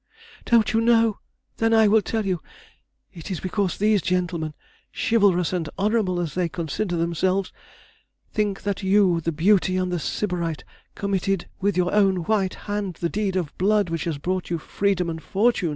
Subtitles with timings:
[0.45, 1.19] "Don't you know?
[1.57, 2.41] then I will tell you.
[3.13, 4.55] It is because these gentlemen,
[4.91, 7.53] chivalrous and honorable as they consider themselves,
[8.33, 10.63] think that you, the beauty and the Sybarite,
[10.95, 15.07] committed with your own white hand the deed of blood which has brought you freedom
[15.07, 15.69] and fortune.